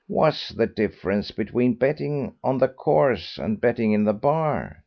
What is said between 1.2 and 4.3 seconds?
between betting on the course and betting in the